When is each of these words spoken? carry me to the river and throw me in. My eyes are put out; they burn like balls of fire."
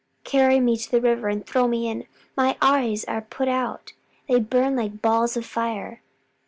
carry 0.23 0.59
me 0.59 0.75
to 0.75 0.89
the 0.89 0.99
river 0.99 1.27
and 1.27 1.45
throw 1.45 1.67
me 1.67 1.87
in. 1.87 2.07
My 2.35 2.57
eyes 2.59 3.05
are 3.05 3.21
put 3.21 3.47
out; 3.47 3.93
they 4.27 4.39
burn 4.39 4.75
like 4.75 4.99
balls 5.03 5.37
of 5.37 5.45
fire." 5.45 6.01